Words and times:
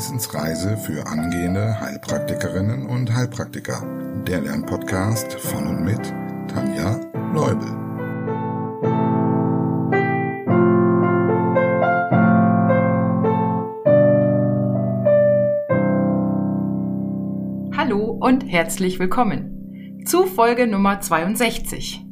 Wissensreise 0.00 0.78
für 0.78 1.06
angehende 1.06 1.78
Heilpraktikerinnen 1.78 2.86
und 2.86 3.14
Heilpraktiker. 3.14 3.82
Der 4.26 4.40
Lernpodcast 4.40 5.34
von 5.34 5.66
und 5.66 5.84
mit 5.84 6.00
Tanja 6.48 6.98
Leubel. 7.34 7.68
Hallo 17.76 18.16
und 18.22 18.44
herzlich 18.48 18.98
willkommen 18.98 20.00
zu 20.06 20.24
Folge 20.24 20.66
Nummer 20.66 21.02
62. 21.02 22.06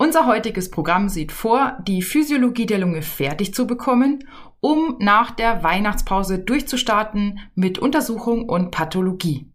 Unser 0.00 0.26
heutiges 0.26 0.70
Programm 0.70 1.08
sieht 1.08 1.32
vor, 1.32 1.76
die 1.86 2.02
Physiologie 2.02 2.66
der 2.66 2.78
Lunge 2.78 3.02
fertig 3.02 3.52
zu 3.52 3.66
bekommen, 3.66 4.24
um 4.60 4.96
nach 4.98 5.30
der 5.30 5.62
Weihnachtspause 5.62 6.38
durchzustarten 6.38 7.40
mit 7.54 7.78
Untersuchung 7.78 8.48
und 8.48 8.70
Pathologie. 8.70 9.52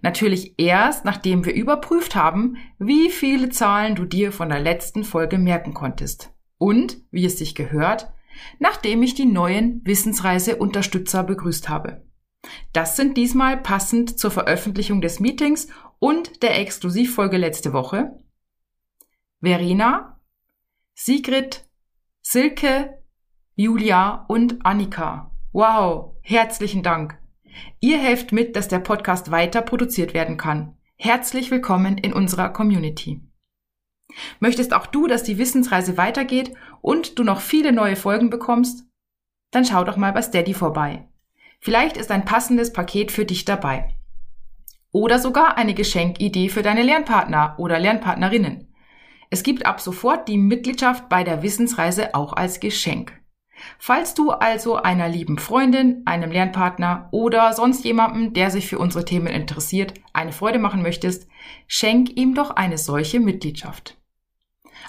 Natürlich 0.00 0.54
erst, 0.58 1.04
nachdem 1.04 1.44
wir 1.44 1.54
überprüft 1.54 2.14
haben, 2.14 2.56
wie 2.78 3.10
viele 3.10 3.48
Zahlen 3.50 3.94
du 3.94 4.04
dir 4.04 4.32
von 4.32 4.48
der 4.48 4.60
letzten 4.60 5.04
Folge 5.04 5.38
merken 5.38 5.74
konntest. 5.74 6.32
Und, 6.58 6.98
wie 7.10 7.24
es 7.24 7.38
sich 7.38 7.54
gehört, 7.54 8.12
nachdem 8.58 9.02
ich 9.02 9.14
die 9.14 9.24
neuen 9.24 9.80
Wissensreise-Unterstützer 9.84 11.24
begrüßt 11.24 11.68
habe. 11.68 12.04
Das 12.72 12.96
sind 12.96 13.16
diesmal 13.16 13.56
passend 13.56 14.18
zur 14.18 14.30
Veröffentlichung 14.30 15.00
des 15.00 15.20
Meetings 15.20 15.68
und 15.98 16.42
der 16.42 16.58
Exklusivfolge 16.58 17.36
letzte 17.36 17.72
Woche 17.72 18.18
Verena, 19.40 20.20
Sigrid, 20.94 21.68
Silke, 22.20 23.01
Julia 23.54 24.24
und 24.28 24.64
Annika. 24.64 25.30
Wow, 25.52 26.16
herzlichen 26.22 26.82
Dank. 26.82 27.18
Ihr 27.80 27.98
helft 27.98 28.32
mit, 28.32 28.56
dass 28.56 28.68
der 28.68 28.78
Podcast 28.78 29.30
weiter 29.30 29.60
produziert 29.60 30.14
werden 30.14 30.38
kann. 30.38 30.78
Herzlich 30.96 31.50
willkommen 31.50 31.98
in 31.98 32.14
unserer 32.14 32.48
Community. 32.48 33.20
Möchtest 34.40 34.72
auch 34.72 34.86
du, 34.86 35.06
dass 35.06 35.22
die 35.22 35.36
Wissensreise 35.36 35.98
weitergeht 35.98 36.54
und 36.80 37.18
du 37.18 37.24
noch 37.24 37.42
viele 37.42 37.72
neue 37.72 37.96
Folgen 37.96 38.30
bekommst? 38.30 38.86
Dann 39.50 39.66
schau 39.66 39.84
doch 39.84 39.98
mal 39.98 40.14
bei 40.14 40.22
Steady 40.22 40.54
vorbei. 40.54 41.06
Vielleicht 41.60 41.98
ist 41.98 42.10
ein 42.10 42.24
passendes 42.24 42.72
Paket 42.72 43.12
für 43.12 43.26
dich 43.26 43.44
dabei. 43.44 43.94
Oder 44.92 45.18
sogar 45.18 45.58
eine 45.58 45.74
Geschenkidee 45.74 46.48
für 46.48 46.62
deine 46.62 46.82
Lernpartner 46.82 47.56
oder 47.58 47.78
Lernpartnerinnen. 47.78 48.72
Es 49.28 49.42
gibt 49.42 49.66
ab 49.66 49.82
sofort 49.82 50.26
die 50.26 50.38
Mitgliedschaft 50.38 51.10
bei 51.10 51.22
der 51.22 51.42
Wissensreise 51.42 52.14
auch 52.14 52.32
als 52.32 52.58
Geschenk. 52.58 53.21
Falls 53.78 54.14
du 54.14 54.30
also 54.30 54.76
einer 54.76 55.08
lieben 55.08 55.38
Freundin, 55.38 56.02
einem 56.04 56.30
Lernpartner 56.30 57.08
oder 57.10 57.52
sonst 57.52 57.84
jemandem, 57.84 58.32
der 58.32 58.50
sich 58.50 58.66
für 58.66 58.78
unsere 58.78 59.04
Themen 59.04 59.28
interessiert, 59.28 59.94
eine 60.12 60.32
Freude 60.32 60.58
machen 60.58 60.82
möchtest, 60.82 61.28
schenk 61.66 62.16
ihm 62.16 62.34
doch 62.34 62.50
eine 62.50 62.78
solche 62.78 63.20
Mitgliedschaft. 63.20 63.96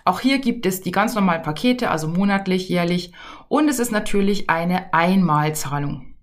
Auch 0.06 0.20
hier 0.20 0.40
gibt 0.40 0.66
es 0.66 0.82
die 0.82 0.92
ganz 0.92 1.16
normalen 1.16 1.44
Pakete, 1.44 1.90
also 1.90 2.08
monatlich, 2.08 2.68
jährlich, 2.68 3.14
und 3.48 3.70
es 3.70 3.80
ist 3.80 3.92
natürlich 3.92 4.50
eine 4.50 4.94
Einmalzahlung. 4.94 6.14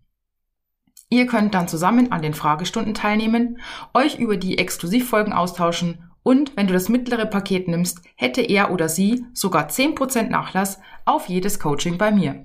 Ihr 1.08 1.26
könnt 1.26 1.54
dann 1.54 1.66
zusammen 1.66 2.12
an 2.12 2.22
den 2.22 2.34
Fragestunden 2.34 2.94
teilnehmen, 2.94 3.60
euch 3.94 4.18
über 4.18 4.36
die 4.36 4.58
Exklusivfolgen 4.58 5.32
austauschen 5.32 6.09
und 6.22 6.56
wenn 6.56 6.66
du 6.66 6.72
das 6.72 6.88
mittlere 6.88 7.26
Paket 7.26 7.68
nimmst, 7.68 8.02
hätte 8.16 8.42
er 8.42 8.70
oder 8.70 8.88
sie 8.88 9.24
sogar 9.32 9.68
10% 9.68 10.28
Nachlass 10.28 10.80
auf 11.04 11.28
jedes 11.28 11.58
Coaching 11.58 11.98
bei 11.98 12.10
mir. 12.10 12.44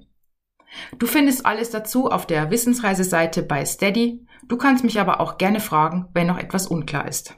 Du 0.97 1.07
findest 1.07 1.45
alles 1.45 1.69
dazu 1.69 2.09
auf 2.09 2.25
der 2.25 2.51
Wissensreiseseite 2.51 3.43
bei 3.43 3.65
Steady. 3.65 4.25
Du 4.47 4.57
kannst 4.57 4.83
mich 4.83 4.99
aber 4.99 5.19
auch 5.19 5.37
gerne 5.37 5.59
fragen, 5.59 6.07
wenn 6.13 6.27
noch 6.27 6.37
etwas 6.37 6.67
unklar 6.67 7.07
ist. 7.07 7.35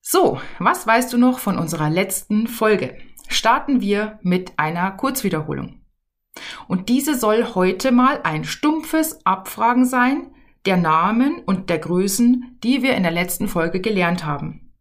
So, 0.00 0.40
was 0.58 0.86
weißt 0.86 1.12
du 1.12 1.18
noch 1.18 1.38
von 1.38 1.58
unserer 1.58 1.90
letzten 1.90 2.46
Folge? 2.46 2.98
Starten 3.28 3.80
wir 3.80 4.18
mit 4.22 4.58
einer 4.58 4.90
Kurzwiederholung. 4.92 5.82
Und 6.68 6.88
diese 6.88 7.16
soll 7.16 7.54
heute 7.54 7.92
mal 7.92 8.20
ein 8.22 8.44
stumpfes 8.44 9.24
Abfragen 9.24 9.84
sein, 9.84 10.34
der 10.66 10.76
Namen 10.76 11.40
und 11.44 11.70
der 11.70 11.78
Größen, 11.78 12.58
die 12.62 12.82
wir 12.82 12.94
in 12.94 13.02
der 13.02 13.12
letzten 13.12 13.48
Folge 13.48 13.80
gelernt 13.80 14.24
haben. 14.24 14.72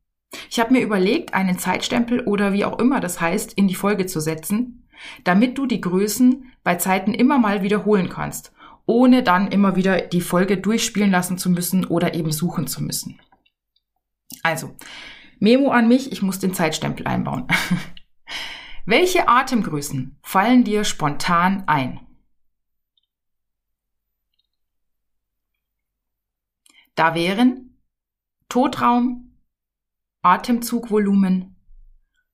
Ich 0.49 0.59
habe 0.59 0.73
mir 0.73 0.81
überlegt, 0.81 1.33
einen 1.33 1.57
Zeitstempel 1.57 2.21
oder 2.21 2.53
wie 2.53 2.65
auch 2.65 2.79
immer 2.79 2.99
das 2.99 3.19
heißt, 3.19 3.53
in 3.53 3.67
die 3.67 3.75
Folge 3.75 4.05
zu 4.05 4.19
setzen, 4.19 4.87
damit 5.23 5.57
du 5.57 5.65
die 5.65 5.81
Größen 5.81 6.51
bei 6.63 6.75
Zeiten 6.75 7.13
immer 7.13 7.39
mal 7.39 7.63
wiederholen 7.63 8.09
kannst, 8.09 8.51
ohne 8.85 9.23
dann 9.23 9.47
immer 9.47 9.75
wieder 9.75 10.01
die 10.01 10.21
Folge 10.21 10.57
durchspielen 10.57 11.11
lassen 11.11 11.37
zu 11.37 11.49
müssen 11.49 11.85
oder 11.85 12.13
eben 12.13 12.31
suchen 12.31 12.67
zu 12.67 12.83
müssen. 12.83 13.19
Also, 14.43 14.75
Memo 15.39 15.71
an 15.71 15.87
mich, 15.87 16.11
ich 16.11 16.21
muss 16.21 16.39
den 16.39 16.53
Zeitstempel 16.53 17.07
einbauen. 17.07 17.47
Welche 18.85 19.27
Atemgrößen 19.27 20.17
fallen 20.21 20.63
dir 20.63 20.83
spontan 20.83 21.63
ein? 21.67 22.01
Da 26.95 27.15
wären 27.15 27.77
Totraum, 28.49 29.37
Atemzugvolumen, 30.21 31.55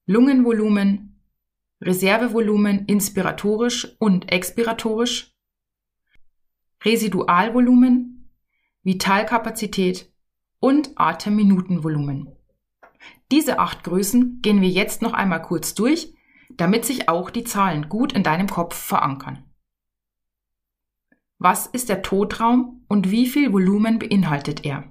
Lungenvolumen, 0.06 1.22
Reservevolumen 1.82 2.86
inspiratorisch 2.86 3.96
und 4.00 4.32
expiratorisch, 4.32 5.36
Residualvolumen, 6.84 8.32
Vitalkapazität 8.84 10.12
und 10.60 10.92
Atemminutenvolumen. 10.96 12.36
Diese 13.32 13.60
acht 13.60 13.84
Größen 13.84 14.42
gehen 14.42 14.62
wir 14.62 14.70
jetzt 14.70 15.02
noch 15.02 15.14
einmal 15.14 15.42
kurz 15.42 15.74
durch, 15.74 16.14
damit 16.52 16.86
sich 16.86 17.10
auch 17.10 17.30
die 17.30 17.44
Zahlen 17.44 17.90
gut 17.90 18.14
in 18.14 18.24
deinem 18.24 18.48
Kopf 18.48 18.76
verankern. 18.76 19.45
Was 21.38 21.68
ist 21.68 21.90
der 21.90 22.02
Totraum 22.02 22.84
und 22.88 23.12
wie 23.12 23.28
viel 23.28 23.52
Volumen 23.52 24.00
beinhaltet 24.00 24.66
er? 24.66 24.84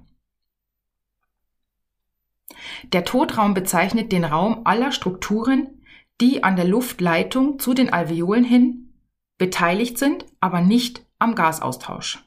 Der 2.93 3.03
Totraum 3.03 3.53
bezeichnet 3.53 4.11
den 4.11 4.23
Raum 4.23 4.61
aller 4.65 4.91
Strukturen, 4.91 5.81
die 6.21 6.43
an 6.43 6.55
der 6.55 6.65
Luftleitung 6.65 7.59
zu 7.59 7.73
den 7.73 7.91
Alveolen 7.91 8.43
hin 8.43 8.93
beteiligt 9.37 9.97
sind, 9.97 10.25
aber 10.39 10.61
nicht 10.61 11.05
am 11.19 11.35
Gasaustausch. 11.35 12.23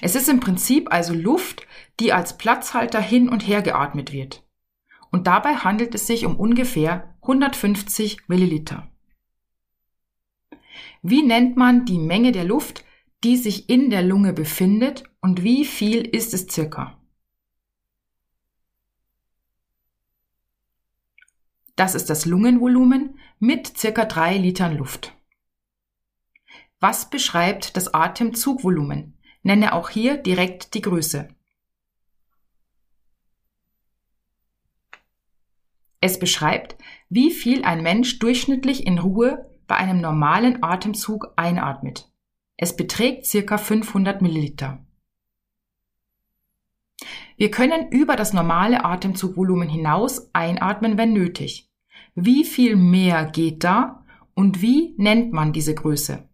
Es 0.00 0.14
ist 0.14 0.28
im 0.28 0.40
Prinzip 0.40 0.92
also 0.92 1.14
Luft, 1.14 1.66
die 1.98 2.12
als 2.12 2.38
Platzhalter 2.38 3.00
hin 3.00 3.28
und 3.28 3.46
her 3.46 3.62
geatmet 3.62 4.12
wird. 4.12 4.44
Und 5.10 5.26
dabei 5.26 5.56
handelt 5.56 5.94
es 5.94 6.06
sich 6.06 6.24
um 6.24 6.36
ungefähr 6.36 7.14
150 7.22 8.28
Milliliter. 8.28 8.88
Wie 11.02 11.22
nennt 11.22 11.56
man 11.56 11.84
die 11.84 11.98
Menge 11.98 12.32
der 12.32 12.44
Luft, 12.44 12.84
die 13.24 13.36
sich 13.36 13.68
in 13.68 13.90
der 13.90 14.02
Lunge 14.02 14.32
befindet 14.32 15.04
und 15.20 15.42
wie 15.42 15.64
viel 15.64 16.06
ist 16.06 16.32
es 16.32 16.46
circa? 16.48 16.98
Das 21.76 21.94
ist 21.94 22.10
das 22.10 22.26
Lungenvolumen 22.26 23.18
mit 23.38 23.78
circa 23.78 24.04
drei 24.04 24.36
Litern 24.36 24.76
Luft. 24.76 25.14
Was 26.78 27.08
beschreibt 27.08 27.76
das 27.76 27.92
Atemzugvolumen? 27.92 29.18
Nenne 29.42 29.72
auch 29.72 29.90
hier 29.90 30.16
direkt 30.16 30.74
die 30.74 30.82
Größe. 30.82 31.28
Es 36.02 36.18
beschreibt, 36.18 36.76
wie 37.10 37.30
viel 37.30 37.64
ein 37.64 37.82
Mensch 37.82 38.18
durchschnittlich 38.18 38.86
in 38.86 38.98
Ruhe 38.98 39.50
bei 39.66 39.76
einem 39.76 40.00
normalen 40.00 40.62
Atemzug 40.62 41.32
einatmet. 41.36 42.09
Es 42.62 42.76
beträgt 42.76 43.24
circa 43.24 43.56
500 43.56 44.20
Milliliter. 44.20 44.84
Wir 47.38 47.50
können 47.50 47.88
über 47.90 48.16
das 48.16 48.34
normale 48.34 48.84
Atemzugvolumen 48.84 49.66
hinaus 49.66 50.28
einatmen, 50.34 50.98
wenn 50.98 51.14
nötig. 51.14 51.70
Wie 52.14 52.44
viel 52.44 52.76
mehr 52.76 53.24
geht 53.24 53.64
da 53.64 54.04
und 54.34 54.60
wie 54.60 54.94
nennt 54.98 55.32
man 55.32 55.54
diese 55.54 55.74
Größe? 55.74 56.28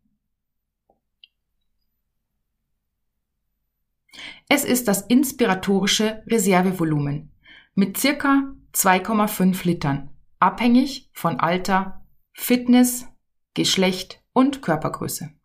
Es 4.48 4.64
ist 4.64 4.88
das 4.88 5.02
inspiratorische 5.02 6.24
Reservevolumen 6.26 7.30
mit 7.76 7.98
circa 7.98 8.52
2,5 8.74 9.64
Litern, 9.64 10.10
abhängig 10.40 11.08
von 11.12 11.38
Alter, 11.38 12.04
Fitness, 12.32 13.06
Geschlecht 13.54 14.24
und 14.32 14.60
Körpergröße. 14.60 15.35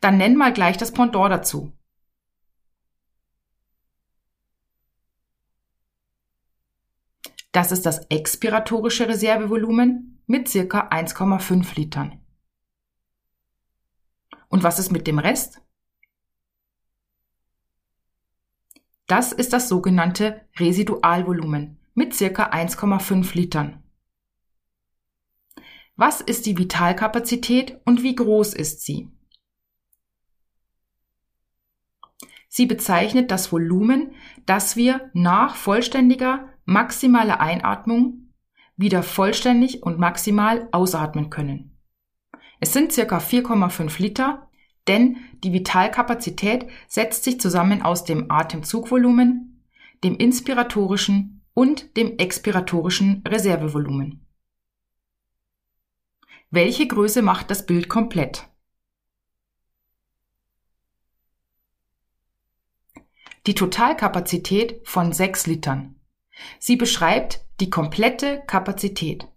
Dann 0.00 0.18
nenn 0.18 0.36
mal 0.36 0.52
gleich 0.52 0.76
das 0.76 0.92
Pendant 0.92 1.32
dazu. 1.32 1.72
Das 7.52 7.70
ist 7.70 7.86
das 7.86 8.06
expiratorische 8.06 9.08
Reservevolumen 9.08 10.20
mit 10.26 10.48
circa 10.48 10.88
1,5 10.88 11.76
Litern. 11.76 12.20
Und 14.48 14.64
was 14.64 14.80
ist 14.80 14.90
mit 14.90 15.06
dem 15.06 15.20
Rest? 15.20 15.60
Das 19.06 19.32
ist 19.32 19.52
das 19.52 19.68
sogenannte 19.68 20.48
Residualvolumen 20.58 21.78
mit 21.94 22.14
circa 22.14 22.50
1,5 22.50 23.34
Litern. 23.36 23.82
Was 25.96 26.20
ist 26.20 26.46
die 26.46 26.58
Vitalkapazität 26.58 27.80
und 27.84 28.02
wie 28.02 28.16
groß 28.16 28.54
ist 28.54 28.80
sie? 28.80 29.13
Sie 32.56 32.66
bezeichnet 32.66 33.32
das 33.32 33.50
Volumen, 33.50 34.12
das 34.46 34.76
wir 34.76 35.10
nach 35.12 35.56
vollständiger 35.56 36.50
maximaler 36.64 37.40
Einatmung 37.40 38.30
wieder 38.76 39.02
vollständig 39.02 39.82
und 39.82 39.98
maximal 39.98 40.68
ausatmen 40.70 41.30
können. 41.30 41.76
Es 42.60 42.72
sind 42.72 42.92
circa 42.92 43.18
4,5 43.18 44.00
Liter, 44.00 44.48
denn 44.86 45.16
die 45.42 45.52
Vitalkapazität 45.52 46.68
setzt 46.86 47.24
sich 47.24 47.40
zusammen 47.40 47.82
aus 47.82 48.04
dem 48.04 48.30
Atemzugvolumen, 48.30 49.64
dem 50.04 50.14
inspiratorischen 50.16 51.42
und 51.54 51.96
dem 51.96 52.18
expiratorischen 52.18 53.24
Reservevolumen. 53.26 54.24
Welche 56.52 56.86
Größe 56.86 57.20
macht 57.20 57.50
das 57.50 57.66
Bild 57.66 57.88
komplett? 57.88 58.48
Die 63.46 63.54
Totalkapazität 63.54 64.80
von 64.88 65.12
6 65.12 65.46
Litern. 65.46 65.96
Sie 66.58 66.76
beschreibt 66.76 67.44
die 67.60 67.68
komplette 67.68 68.42
Kapazität. 68.46 69.28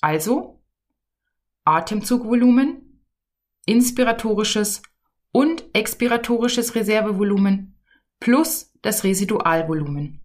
Also 0.00 0.62
Atemzugvolumen, 1.64 3.02
inspiratorisches 3.66 4.82
und 5.30 5.64
expiratorisches 5.74 6.74
Reservevolumen 6.74 7.76
plus 8.18 8.72
das 8.80 9.04
Residualvolumen. 9.04 10.20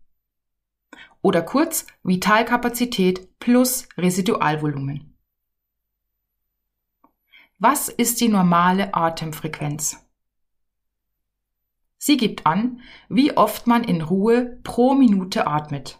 Oder 1.21 1.41
kurz 1.41 1.87
Vitalkapazität 2.03 3.37
plus 3.39 3.89
Residualvolumen. 3.97 5.17
Was 7.59 7.89
ist 7.89 8.21
die 8.21 8.29
normale 8.29 8.93
Atemfrequenz? 8.93 10.04
Sie 12.05 12.17
gibt 12.17 12.45
an, 12.45 12.81
wie 13.09 13.35
oft 13.35 13.65
man 13.65 13.83
in 13.83 14.03
Ruhe 14.03 14.59
pro 14.61 14.93
Minute 14.93 15.47
atmet. 15.47 15.97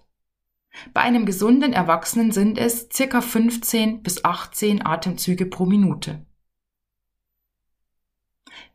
Bei 0.94 1.02
einem 1.02 1.26
gesunden 1.26 1.74
Erwachsenen 1.74 2.32
sind 2.32 2.60
es 2.60 2.90
circa 2.94 3.22
15 3.22 4.04
bis 4.04 4.24
18 4.24 4.86
Atemzüge 4.86 5.48
pro 5.48 5.66
Minute. 5.66 6.24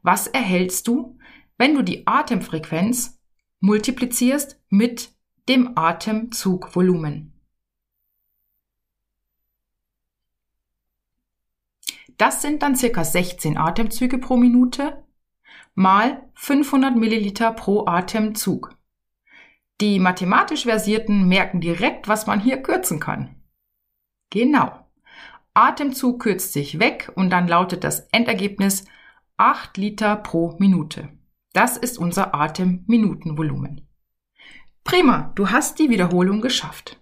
Was 0.02 0.26
erhältst 0.26 0.88
du, 0.88 1.18
wenn 1.56 1.76
du 1.76 1.82
die 1.82 2.04
Atemfrequenz 2.04 3.20
multiplizierst 3.60 4.60
mit 4.68 5.14
dem 5.48 5.78
Atemzugvolumen? 5.78 7.32
Das 12.16 12.42
sind 12.42 12.64
dann 12.64 12.74
circa 12.74 13.04
16 13.04 13.56
Atemzüge 13.56 14.18
pro 14.18 14.36
Minute 14.36 15.04
mal 15.74 16.28
500 16.34 16.96
Milliliter 16.96 17.52
pro 17.52 17.86
Atemzug. 17.86 18.76
Die 19.80 19.98
mathematisch 19.98 20.64
Versierten 20.64 21.26
merken 21.26 21.60
direkt, 21.60 22.06
was 22.06 22.26
man 22.26 22.40
hier 22.40 22.62
kürzen 22.62 23.00
kann. 23.00 23.36
Genau. 24.30 24.86
Atemzug 25.54 26.20
kürzt 26.22 26.52
sich 26.52 26.78
weg 26.78 27.10
und 27.14 27.30
dann 27.30 27.48
lautet 27.48 27.82
das 27.82 28.00
Endergebnis 28.12 28.84
8 29.36 29.76
Liter 29.78 30.16
pro 30.16 30.56
Minute. 30.58 31.08
Das 31.52 31.76
ist 31.76 31.98
unser 31.98 32.34
Atemminutenvolumen. 32.34 33.88
Prima, 34.84 35.32
du 35.34 35.50
hast 35.50 35.78
die 35.78 35.90
Wiederholung 35.90 36.40
geschafft. 36.40 37.00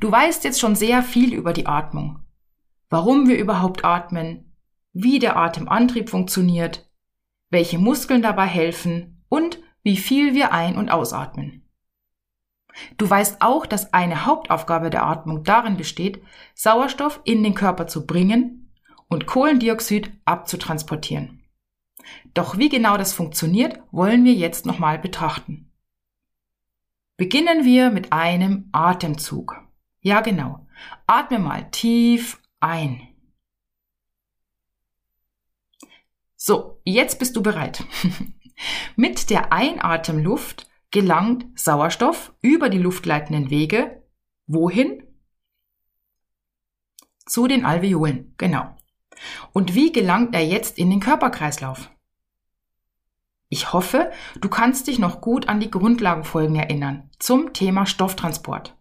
Du 0.00 0.10
weißt 0.10 0.44
jetzt 0.44 0.60
schon 0.60 0.76
sehr 0.76 1.02
viel 1.02 1.34
über 1.34 1.52
die 1.52 1.66
Atmung. 1.66 2.20
Warum 2.90 3.28
wir 3.28 3.38
überhaupt 3.38 3.84
atmen, 3.84 4.43
wie 4.94 5.18
der 5.18 5.36
Atemantrieb 5.36 6.08
funktioniert, 6.08 6.88
welche 7.50 7.78
Muskeln 7.78 8.22
dabei 8.22 8.46
helfen 8.46 9.22
und 9.28 9.58
wie 9.82 9.98
viel 9.98 10.34
wir 10.34 10.52
ein- 10.52 10.76
und 10.76 10.90
ausatmen. 10.90 11.68
Du 12.96 13.08
weißt 13.08 13.40
auch, 13.40 13.66
dass 13.66 13.92
eine 13.92 14.24
Hauptaufgabe 14.24 14.90
der 14.90 15.04
Atmung 15.04 15.44
darin 15.44 15.76
besteht, 15.76 16.22
Sauerstoff 16.54 17.20
in 17.24 17.42
den 17.42 17.54
Körper 17.54 17.86
zu 17.86 18.06
bringen 18.06 18.72
und 19.08 19.26
Kohlendioxid 19.26 20.10
abzutransportieren. 20.24 21.44
Doch 22.32 22.58
wie 22.58 22.68
genau 22.68 22.96
das 22.96 23.12
funktioniert, 23.12 23.80
wollen 23.90 24.24
wir 24.24 24.34
jetzt 24.34 24.66
nochmal 24.66 24.98
betrachten. 24.98 25.70
Beginnen 27.16 27.64
wir 27.64 27.90
mit 27.90 28.12
einem 28.12 28.68
Atemzug. 28.72 29.62
Ja, 30.00 30.20
genau. 30.20 30.66
Atme 31.06 31.38
mal 31.38 31.70
tief 31.70 32.40
ein. 32.58 33.13
So, 36.46 36.78
jetzt 36.84 37.18
bist 37.18 37.36
du 37.36 37.42
bereit. 37.42 37.86
mit 38.96 39.30
der 39.30 39.50
Einatemluft 39.50 40.68
gelangt 40.90 41.46
Sauerstoff 41.58 42.34
über 42.42 42.68
die 42.68 42.76
luftleitenden 42.76 43.48
Wege 43.48 44.02
wohin? 44.46 45.02
Zu 47.24 47.48
den 47.48 47.64
Alveolen, 47.64 48.34
genau. 48.36 48.76
Und 49.54 49.74
wie 49.74 49.90
gelangt 49.90 50.34
er 50.34 50.46
jetzt 50.46 50.76
in 50.76 50.90
den 50.90 51.00
Körperkreislauf? 51.00 51.90
Ich 53.48 53.72
hoffe, 53.72 54.12
du 54.38 54.50
kannst 54.50 54.86
dich 54.86 54.98
noch 54.98 55.22
gut 55.22 55.48
an 55.48 55.60
die 55.60 55.70
Grundlagenfolgen 55.70 56.56
erinnern 56.56 57.08
zum 57.18 57.54
Thema 57.54 57.86
Stofftransport. 57.86 58.76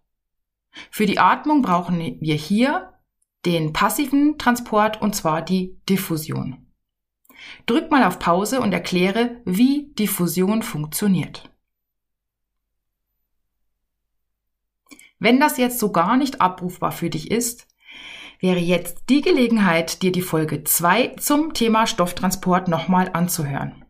Für 0.92 1.06
die 1.06 1.18
Atmung 1.20 1.62
brauchen 1.62 1.98
wir 1.98 2.36
hier 2.36 3.00
den 3.46 3.72
passiven 3.72 4.38
Transport 4.38 5.02
und 5.02 5.16
zwar 5.16 5.42
die 5.42 5.80
Diffusion. 5.88 6.63
Drück 7.66 7.92
mal 7.92 8.04
auf 8.04 8.20
Pause 8.20 8.62
und 8.62 8.74
erkläre, 8.74 9.42
wie 9.46 9.94
Diffusion 9.98 10.62
funktioniert. 10.62 11.50
Wenn 15.20 15.40
das 15.40 15.58
jetzt 15.58 15.80
so 15.80 15.92
gar 15.92 16.18
nicht 16.18 16.42
abrufbar 16.42 16.92
für 16.92 17.10
dich 17.10 17.32
ist, 17.32 17.68
wäre 18.40 18.60
jetzt 18.60 19.04
die 19.08 19.22
Gelegenheit, 19.22 20.02
dir 20.02 20.12
die 20.12 20.22
Folge 20.22 20.66
2 20.66 21.16
zum 21.18 21.54
Thema 21.54 21.88
Stofftransport 21.88 22.68
nochmal 22.68 23.10
anzuhören. 23.14 23.86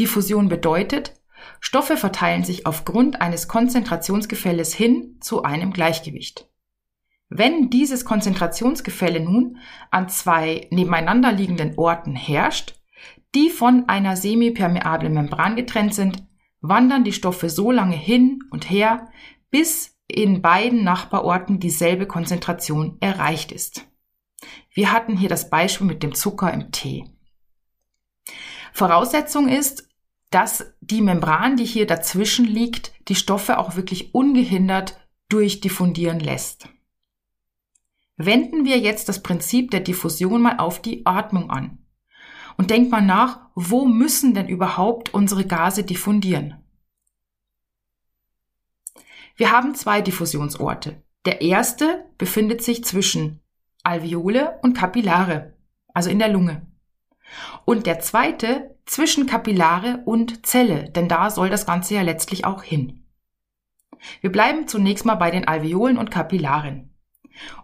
Diffusion 0.00 0.48
bedeutet, 0.48 1.14
Stoffe 1.60 1.96
verteilen 1.96 2.42
sich 2.42 2.66
aufgrund 2.66 3.20
eines 3.20 3.46
Konzentrationsgefälles 3.46 4.74
hin 4.74 5.18
zu 5.20 5.44
einem 5.44 5.72
Gleichgewicht. 5.72 6.48
Wenn 7.28 7.70
dieses 7.70 8.04
Konzentrationsgefälle 8.04 9.20
nun 9.20 9.58
an 9.90 10.08
zwei 10.08 10.68
nebeneinander 10.70 11.32
liegenden 11.32 11.76
Orten 11.76 12.14
herrscht, 12.14 12.80
die 13.34 13.50
von 13.50 13.88
einer 13.88 14.16
semipermeablen 14.16 15.12
Membran 15.12 15.56
getrennt 15.56 15.94
sind, 15.94 16.24
wandern 16.60 17.04
die 17.04 17.12
Stoffe 17.12 17.50
so 17.50 17.70
lange 17.70 17.96
hin 17.96 18.40
und 18.50 18.70
her, 18.70 19.08
bis 19.50 19.96
in 20.08 20.40
beiden 20.40 20.84
Nachbarorten 20.84 21.58
dieselbe 21.58 22.06
Konzentration 22.06 22.96
erreicht 23.00 23.50
ist. 23.50 23.86
Wir 24.72 24.92
hatten 24.92 25.16
hier 25.16 25.28
das 25.28 25.50
Beispiel 25.50 25.86
mit 25.86 26.02
dem 26.02 26.14
Zucker 26.14 26.52
im 26.52 26.70
Tee. 26.70 27.04
Voraussetzung 28.72 29.48
ist, 29.48 29.88
dass 30.30 30.74
die 30.80 31.00
Membran, 31.00 31.56
die 31.56 31.64
hier 31.64 31.86
dazwischen 31.86 32.44
liegt, 32.44 32.92
die 33.08 33.14
Stoffe 33.14 33.58
auch 33.58 33.76
wirklich 33.76 34.14
ungehindert 34.14 35.00
durchdiffundieren 35.28 36.20
lässt. 36.20 36.68
Wenden 38.16 38.64
wir 38.64 38.78
jetzt 38.78 39.08
das 39.08 39.22
Prinzip 39.22 39.70
der 39.70 39.80
Diffusion 39.80 40.42
mal 40.42 40.58
auf 40.58 40.80
die 40.80 41.04
Atmung 41.04 41.50
an. 41.50 41.78
Und 42.56 42.70
denkt 42.70 42.90
mal 42.90 43.02
nach, 43.02 43.40
wo 43.54 43.84
müssen 43.84 44.32
denn 44.32 44.48
überhaupt 44.48 45.12
unsere 45.12 45.44
Gase 45.44 45.84
diffundieren? 45.84 46.54
Wir 49.36 49.52
haben 49.52 49.74
zwei 49.74 50.00
Diffusionsorte. 50.00 51.02
Der 51.26 51.42
erste 51.42 52.06
befindet 52.16 52.62
sich 52.62 52.82
zwischen 52.84 53.40
Alveole 53.82 54.58
und 54.62 54.72
Kapillare, 54.74 55.54
also 55.92 56.08
in 56.08 56.18
der 56.18 56.28
Lunge. 56.28 56.66
Und 57.66 57.86
der 57.86 58.00
zweite 58.00 58.76
zwischen 58.86 59.26
Kapillare 59.26 60.02
und 60.06 60.46
Zelle, 60.46 60.88
denn 60.90 61.08
da 61.08 61.28
soll 61.30 61.50
das 61.50 61.66
Ganze 61.66 61.94
ja 61.94 62.02
letztlich 62.02 62.46
auch 62.46 62.62
hin. 62.62 63.04
Wir 64.20 64.32
bleiben 64.32 64.68
zunächst 64.68 65.04
mal 65.04 65.16
bei 65.16 65.30
den 65.30 65.46
Alveolen 65.46 65.98
und 65.98 66.10
Kapillaren. 66.10 66.95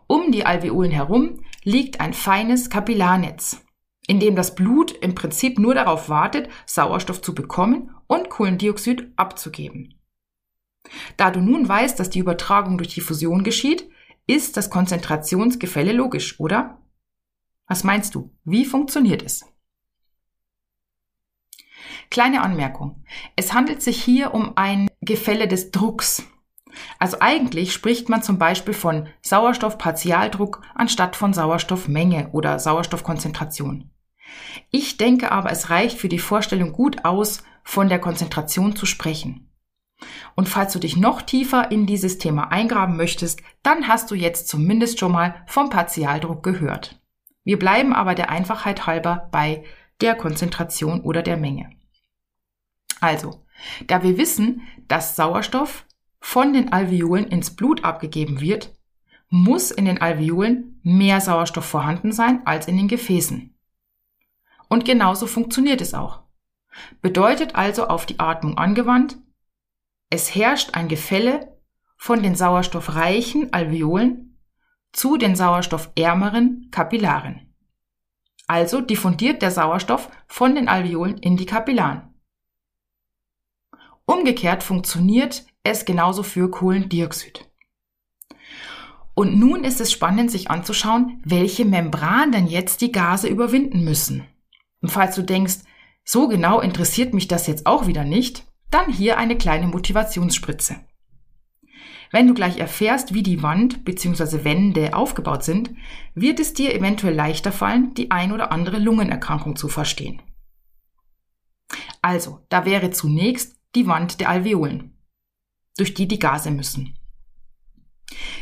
Um 0.06 0.32
die 0.32 0.44
Alveolen 0.44 0.90
herum 0.90 1.44
liegt 1.64 2.00
ein 2.00 2.12
feines 2.12 2.70
Kapillarnetz, 2.70 3.64
in 4.06 4.20
dem 4.20 4.36
das 4.36 4.54
Blut 4.54 4.92
im 4.92 5.14
Prinzip 5.14 5.58
nur 5.58 5.74
darauf 5.74 6.08
wartet, 6.08 6.48
Sauerstoff 6.66 7.22
zu 7.22 7.34
bekommen 7.34 7.94
und 8.06 8.28
Kohlendioxid 8.30 9.12
abzugeben. 9.16 9.94
Da 11.16 11.30
du 11.30 11.40
nun 11.40 11.68
weißt, 11.68 11.98
dass 11.98 12.10
die 12.10 12.18
Übertragung 12.18 12.76
durch 12.76 12.92
die 12.94 13.00
Fusion 13.00 13.44
geschieht, 13.44 13.88
ist 14.26 14.56
das 14.56 14.70
Konzentrationsgefälle 14.70 15.92
logisch, 15.92 16.38
oder? 16.40 16.78
Was 17.66 17.84
meinst 17.84 18.14
du? 18.14 18.30
Wie 18.44 18.64
funktioniert 18.64 19.22
es? 19.22 19.44
Kleine 22.10 22.42
Anmerkung. 22.42 23.04
Es 23.36 23.54
handelt 23.54 23.82
sich 23.82 24.02
hier 24.02 24.34
um 24.34 24.52
ein 24.56 24.88
Gefälle 25.00 25.48
des 25.48 25.70
Drucks. 25.70 26.24
Also 26.98 27.18
eigentlich 27.20 27.72
spricht 27.72 28.08
man 28.08 28.22
zum 28.22 28.38
Beispiel 28.38 28.74
von 28.74 29.08
Sauerstoffpartialdruck 29.22 30.62
anstatt 30.74 31.16
von 31.16 31.32
Sauerstoffmenge 31.32 32.30
oder 32.32 32.58
Sauerstoffkonzentration. 32.58 33.90
Ich 34.70 34.96
denke 34.96 35.30
aber, 35.30 35.50
es 35.50 35.70
reicht 35.70 35.98
für 35.98 36.08
die 36.08 36.18
Vorstellung 36.18 36.72
gut 36.72 37.04
aus, 37.04 37.42
von 37.64 37.88
der 37.88 37.98
Konzentration 38.00 38.74
zu 38.74 38.86
sprechen. 38.86 39.48
Und 40.34 40.48
falls 40.48 40.72
du 40.72 40.80
dich 40.80 40.96
noch 40.96 41.22
tiefer 41.22 41.70
in 41.70 41.86
dieses 41.86 42.18
Thema 42.18 42.50
eingraben 42.50 42.96
möchtest, 42.96 43.40
dann 43.62 43.86
hast 43.86 44.10
du 44.10 44.14
jetzt 44.14 44.48
zumindest 44.48 44.98
schon 44.98 45.12
mal 45.12 45.44
vom 45.46 45.70
Partialdruck 45.70 46.42
gehört. 46.42 47.00
Wir 47.44 47.58
bleiben 47.58 47.92
aber 47.92 48.14
der 48.14 48.30
Einfachheit 48.30 48.86
halber 48.86 49.28
bei 49.30 49.64
der 50.00 50.14
Konzentration 50.14 51.00
oder 51.02 51.22
der 51.22 51.36
Menge. 51.36 51.70
Also, 53.00 53.44
da 53.86 54.02
wir 54.02 54.16
wissen, 54.16 54.62
dass 54.88 55.16
Sauerstoff 55.16 55.84
von 56.22 56.52
den 56.52 56.72
Alveolen 56.72 57.26
ins 57.26 57.54
Blut 57.54 57.84
abgegeben 57.84 58.40
wird, 58.40 58.72
muss 59.28 59.70
in 59.70 59.84
den 59.84 60.00
Alveolen 60.00 60.80
mehr 60.82 61.20
Sauerstoff 61.20 61.64
vorhanden 61.64 62.12
sein 62.12 62.46
als 62.46 62.68
in 62.68 62.76
den 62.76 62.88
Gefäßen. 62.88 63.54
Und 64.68 64.84
genauso 64.84 65.26
funktioniert 65.26 65.80
es 65.80 65.94
auch. 65.94 66.22
Bedeutet 67.02 67.56
also 67.56 67.88
auf 67.88 68.06
die 68.06 68.20
Atmung 68.20 68.56
angewandt, 68.56 69.18
es 70.10 70.34
herrscht 70.34 70.74
ein 70.74 70.88
Gefälle 70.88 71.58
von 71.96 72.22
den 72.22 72.36
sauerstoffreichen 72.36 73.52
Alveolen 73.52 74.38
zu 74.92 75.16
den 75.16 75.34
sauerstoffärmeren 75.34 76.68
Kapillaren. 76.70 77.52
Also 78.46 78.80
diffundiert 78.80 79.42
der 79.42 79.50
Sauerstoff 79.50 80.08
von 80.28 80.54
den 80.54 80.68
Alveolen 80.68 81.18
in 81.18 81.36
die 81.36 81.46
Kapillaren. 81.46 82.14
Umgekehrt 84.04 84.62
funktioniert 84.62 85.46
es 85.64 85.84
genauso 85.84 86.22
für 86.22 86.50
Kohlendioxid. 86.50 87.48
Und 89.14 89.38
nun 89.38 89.64
ist 89.64 89.80
es 89.80 89.92
spannend, 89.92 90.30
sich 90.30 90.50
anzuschauen, 90.50 91.20
welche 91.24 91.64
Membran 91.64 92.32
denn 92.32 92.46
jetzt 92.46 92.80
die 92.80 92.92
Gase 92.92 93.28
überwinden 93.28 93.84
müssen. 93.84 94.26
Und 94.80 94.88
falls 94.88 95.14
du 95.14 95.22
denkst, 95.22 95.58
so 96.04 96.28
genau 96.28 96.60
interessiert 96.60 97.14
mich 97.14 97.28
das 97.28 97.46
jetzt 97.46 97.66
auch 97.66 97.86
wieder 97.86 98.04
nicht, 98.04 98.46
dann 98.70 98.90
hier 98.90 99.18
eine 99.18 99.36
kleine 99.36 99.66
Motivationsspritze. 99.66 100.76
Wenn 102.10 102.26
du 102.26 102.34
gleich 102.34 102.58
erfährst, 102.58 103.14
wie 103.14 103.22
die 103.22 103.42
Wand 103.42 103.84
bzw. 103.84 104.44
Wände 104.44 104.94
aufgebaut 104.94 105.44
sind, 105.44 105.70
wird 106.14 106.40
es 106.40 106.52
dir 106.52 106.74
eventuell 106.74 107.14
leichter 107.14 107.52
fallen, 107.52 107.94
die 107.94 108.10
ein 108.10 108.32
oder 108.32 108.52
andere 108.52 108.78
Lungenerkrankung 108.78 109.56
zu 109.56 109.68
verstehen. 109.68 110.20
Also, 112.02 112.40
da 112.48 112.66
wäre 112.66 112.90
zunächst 112.90 113.56
die 113.74 113.86
Wand 113.86 114.20
der 114.20 114.28
Alveolen, 114.28 114.91
durch 115.76 115.94
die 115.94 116.08
die 116.08 116.18
Gase 116.18 116.50
müssen. 116.50 116.94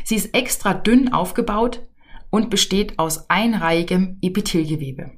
Sie 0.03 0.15
ist 0.15 0.33
extra 0.35 0.73
dünn 0.73 1.13
aufgebaut 1.13 1.87
und 2.29 2.49
besteht 2.49 2.99
aus 2.99 3.29
einreihigem 3.29 4.17
Epithelgewebe. 4.21 5.11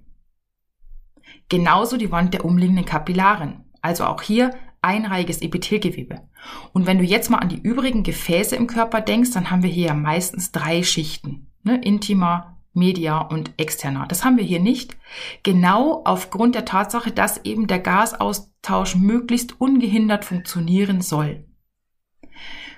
Genauso 1.50 1.98
die 1.98 2.12
Wand 2.12 2.34
der 2.34 2.46
umliegenden 2.46 2.86
Kapillaren, 2.86 3.66
also 3.82 4.06
auch 4.06 4.22
hier 4.22 4.56
einreihiges 4.82 5.42
Epithelgewebe. 5.42 6.28
Und 6.74 6.86
wenn 6.86 6.98
du 6.98 7.04
jetzt 7.04 7.30
mal 7.30 7.38
an 7.38 7.50
die 7.50 7.62
übrigen 7.62 8.04
Gefäße 8.04 8.56
im 8.56 8.68
Körper 8.68 9.02
denkst, 9.02 9.32
dann 9.32 9.50
haben 9.50 9.64
wir 9.64 9.70
hier 9.70 9.94
meistens 9.94 10.52
drei 10.52 10.84
Schichten. 10.84 11.52
Ne? 11.64 11.80
Intima, 11.82 12.58
Media 12.74 13.20
und 13.20 13.54
externer. 13.58 14.08
Das 14.08 14.26
haben 14.26 14.38
wir 14.38 14.44
hier 14.44 14.60
nicht. 14.60 14.98
Genau 15.44 16.02
aufgrund 16.06 16.56
der 16.56 16.66
Tatsache, 16.66 17.12
dass 17.12 17.46
eben 17.46 17.68
der 17.68 17.80
Gasaustausch 17.80 18.96
möglichst 18.96 19.60
ungehindert 19.62 20.26
funktionieren 20.26 21.02
soll. 21.02 21.46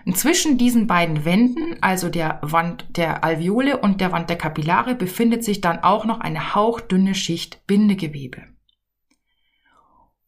Und 0.05 0.17
zwischen 0.17 0.57
diesen 0.57 0.85
beiden 0.85 1.25
Wänden, 1.25 1.77
also 1.81 2.09
der 2.09 2.39
Wand 2.41 2.85
der 2.97 3.24
Alveole 3.24 3.77
und 3.77 4.01
der 4.01 4.12
Wand 4.12 4.29
der 4.29 4.38
Kapillare, 4.38 4.93
befindet 4.93 5.43
sich 5.43 5.62
dann 5.62 5.79
auch 5.79 6.05
noch 6.05 6.19
eine 6.19 6.53
hauchdünne 6.53 7.15
Schicht 7.15 7.65
Bindegewebe. 7.65 8.43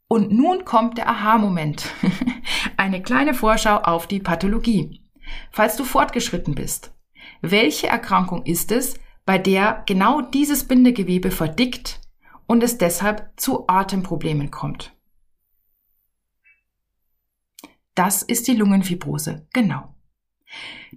Und 0.08 0.32
nun 0.32 0.66
kommt 0.66 0.98
der 0.98 1.10
Aha-Moment. 1.10 1.86
eine 2.78 3.02
kleine 3.04 3.34
Vorschau 3.34 3.78
auf 3.78 4.08
die 4.08 4.20
Pathologie. 4.20 5.02
Falls 5.52 5.76
du 5.76 5.84
fortgeschritten 5.84 6.56
bist. 6.56 6.94
Welche 7.42 7.88
Erkrankung 7.88 8.46
ist 8.46 8.72
es, 8.72 9.00
bei 9.26 9.38
der 9.38 9.84
genau 9.86 10.22
dieses 10.22 10.64
Bindegewebe 10.64 11.32
verdickt 11.32 12.00
und 12.48 12.64
es 12.64 12.78
deshalb 12.78 13.30
zu 13.36 13.68
Atemproblemen 13.68 14.50
kommt. 14.50 14.97
Das 17.98 18.22
ist 18.22 18.48
die 18.48 18.54
Lungenfibrose, 18.54 19.48
genau. 19.54 19.96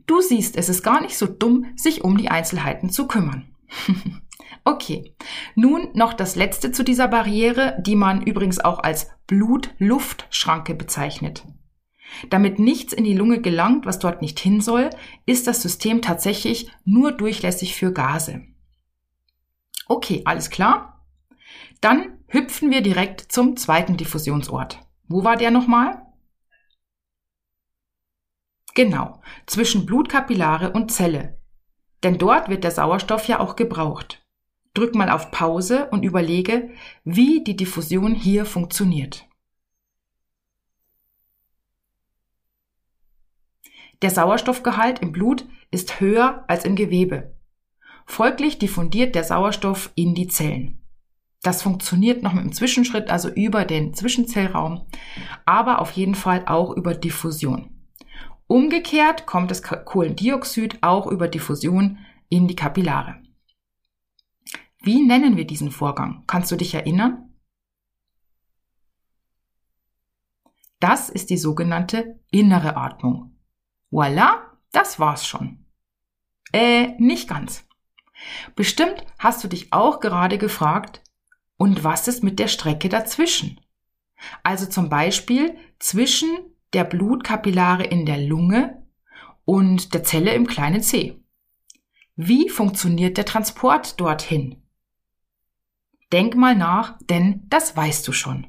Du 0.07 0.21
siehst, 0.21 0.55
es 0.59 0.69
ist 0.69 0.83
gar 0.83 1.01
nicht 1.01 1.17
so 1.17 1.27
dumm, 1.27 1.73
sich 1.75 2.05
um 2.05 2.19
die 2.19 2.29
Einzelheiten 2.29 2.91
zu 2.91 3.09
kümmern. 3.09 3.55
okay, 4.65 5.15
nun 5.55 5.89
noch 5.95 6.13
das 6.13 6.37
letzte 6.37 6.73
zu 6.73 6.85
dieser 6.85 7.09
Barriere, 7.09 7.79
die 7.81 7.97
man 7.97 8.21
übrigens 8.23 8.61
auch 8.61 8.81
als 8.81 9.09
Blut-Luft-Schranke 9.29 10.75
bezeichnet. 10.75 11.47
Damit 12.29 12.59
nichts 12.59 12.93
in 12.93 13.05
die 13.05 13.17
Lunge 13.17 13.41
gelangt, 13.41 13.87
was 13.87 13.99
dort 13.99 14.21
nicht 14.21 14.39
hin 14.39 14.61
soll, 14.61 14.91
ist 15.25 15.47
das 15.47 15.63
System 15.63 16.03
tatsächlich 16.03 16.71
nur 16.85 17.13
durchlässig 17.13 17.77
für 17.77 17.95
Gase. 17.95 18.43
Okay, 19.89 20.21
alles 20.27 20.51
klar? 20.51 21.07
Dann 21.81 22.19
hüpfen 22.29 22.71
wir 22.71 22.83
direkt 22.83 23.33
zum 23.33 23.57
zweiten 23.57 23.97
Diffusionsort. 23.97 24.81
Wo 25.09 25.25
war 25.25 25.37
der 25.37 25.51
nochmal? 25.51 26.03
Genau, 28.75 29.21
zwischen 29.47 29.87
Blutkapillare 29.87 30.73
und 30.73 30.93
Zelle. 30.93 31.39
Denn 32.03 32.19
dort 32.19 32.49
wird 32.49 32.65
der 32.65 32.71
Sauerstoff 32.71 33.27
ja 33.27 33.41
auch 33.41 33.57
gebraucht. 33.57 34.25
Drück 34.75 34.95
mal 34.95 35.11
auf 35.11 35.31
Pause 35.31 35.89
und 35.91 36.05
überlege, 36.05 36.71
wie 37.05 37.43
die 37.43 37.57
Diffusion 37.57 38.15
hier 38.15 38.47
funktioniert. 38.47 39.27
Der 44.03 44.11
Sauerstoffgehalt 44.11 45.01
im 45.01 45.13
Blut 45.13 45.47
ist 45.71 46.01
höher 46.01 46.45
als 46.49 46.65
im 46.65 46.75
Gewebe. 46.75 47.37
Folglich 48.07 48.59
diffundiert 48.59 49.15
der 49.15 49.25
Sauerstoff 49.25 49.93
in 49.95 50.15
die 50.15 50.29
Zellen. 50.29 50.81
Das 51.43 51.63
funktioniert 51.63 52.23
noch 52.23 52.33
mit 52.33 52.45
dem 52.45 52.53
Zwischenschritt, 52.53 53.11
also 53.11 53.29
über 53.29 53.65
den 53.65 53.95
Zwischenzellraum, 53.95 54.87
aber 55.45 55.81
auf 55.81 55.93
jeden 55.93 56.15
Fall 56.15 56.45
auch 56.47 56.75
über 56.77 56.95
Diffusion. 56.95 57.80
Umgekehrt 58.51 59.27
kommt 59.27 59.53
das 59.53 59.63
Kohlendioxid 59.63 60.83
auch 60.83 61.07
über 61.07 61.29
Diffusion 61.29 61.99
in 62.29 62.49
die 62.49 62.57
Kapillare. 62.57 63.23
Wie 64.83 65.07
nennen 65.07 65.37
wir 65.37 65.47
diesen 65.47 65.71
Vorgang? 65.71 66.25
Kannst 66.27 66.51
du 66.51 66.57
dich 66.57 66.75
erinnern? 66.75 67.33
Das 70.81 71.11
ist 71.11 71.31
die 71.31 71.37
sogenannte 71.37 72.19
innere 72.33 72.77
Atmung. 72.77 73.39
Voila, 73.89 74.59
das 74.73 74.99
war's 74.99 75.29
schon. 75.29 75.65
Äh, 76.53 76.97
nicht 76.99 77.29
ganz. 77.29 77.69
Bestimmt 78.57 79.07
hast 79.21 79.45
du 79.45 79.49
dich 79.49 79.73
auch 79.73 80.01
gerade 80.01 80.39
gefragt, 80.39 81.05
und 81.57 81.85
was 81.85 82.09
ist 82.09 82.25
mit 82.25 82.41
der 82.41 82.49
Strecke 82.49 82.89
dazwischen? 82.89 83.61
Also 84.43 84.67
zum 84.67 84.89
Beispiel 84.89 85.57
zwischen 85.79 86.50
der 86.73 86.85
Blutkapillare 86.85 87.85
in 87.85 88.07
der 88.07 88.19
Lunge 88.19 88.87
und 89.45 89.95
der 89.95 90.05
Zelle 90.05 90.35
im 90.35 90.47
kleinen 90.47 90.83
C. 90.83 91.21
Wie 92.17 92.49
funktioniert 92.49 93.17
der 93.17 93.25
Transport 93.25 93.99
dorthin? 94.01 94.63
Denk 96.13 96.35
mal 96.35 96.55
nach, 96.55 96.99
denn 97.03 97.47
das 97.49 97.77
weißt 97.77 98.07
du 98.07 98.13
schon. 98.13 98.47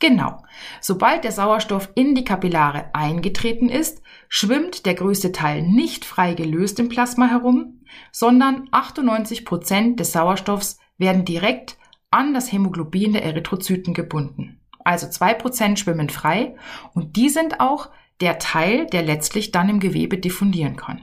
Genau. 0.00 0.42
Sobald 0.80 1.24
der 1.24 1.32
Sauerstoff 1.32 1.90
in 1.94 2.14
die 2.14 2.24
Kapillare 2.24 2.94
eingetreten 2.94 3.68
ist, 3.68 4.02
schwimmt 4.28 4.86
der 4.86 4.94
größte 4.94 5.30
Teil 5.30 5.60
nicht 5.62 6.06
frei 6.06 6.32
gelöst 6.32 6.80
im 6.80 6.88
Plasma 6.88 7.26
herum, 7.26 7.82
sondern 8.10 8.66
98 8.70 9.44
Prozent 9.44 10.00
des 10.00 10.12
Sauerstoffs 10.12 10.78
werden 10.96 11.26
direkt 11.26 11.76
an 12.10 12.34
das 12.34 12.52
Hämoglobin 12.52 13.12
der 13.12 13.24
Erythrozyten 13.24 13.94
gebunden. 13.94 14.60
Also 14.84 15.08
zwei 15.08 15.34
Prozent 15.34 15.78
schwimmen 15.78 16.08
frei 16.08 16.56
und 16.94 17.16
die 17.16 17.28
sind 17.28 17.60
auch 17.60 17.90
der 18.20 18.38
Teil, 18.38 18.86
der 18.86 19.02
letztlich 19.02 19.52
dann 19.52 19.68
im 19.68 19.80
Gewebe 19.80 20.18
diffundieren 20.18 20.76
kann. 20.76 21.02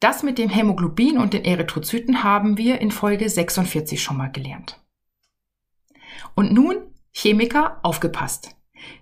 Das 0.00 0.22
mit 0.22 0.38
dem 0.38 0.48
Hämoglobin 0.48 1.18
und 1.18 1.34
den 1.34 1.44
Erythrozyten 1.44 2.22
haben 2.22 2.56
wir 2.56 2.80
in 2.80 2.90
Folge 2.90 3.28
46 3.28 4.00
schon 4.00 4.16
mal 4.16 4.30
gelernt. 4.30 4.80
Und 6.34 6.52
nun, 6.52 6.76
Chemiker, 7.12 7.80
aufgepasst. 7.82 8.56